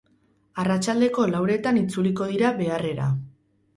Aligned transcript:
Arratsaldeko 0.61 1.27
lauretan 1.33 1.77
itzuliko 1.81 2.31
dira 2.33 2.53
beharrera. 2.63 3.11